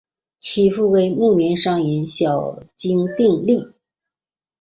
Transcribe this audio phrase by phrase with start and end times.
[0.39, 3.67] 其父为木棉商人小津定利。